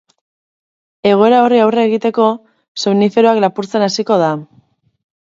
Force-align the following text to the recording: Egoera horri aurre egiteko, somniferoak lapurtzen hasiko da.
Egoera 1.09 1.43
horri 1.49 1.61
aurre 1.67 1.85
egiteko, 1.91 2.31
somniferoak 2.87 3.45
lapurtzen 3.47 3.89
hasiko 3.93 4.23
da. 4.27 4.35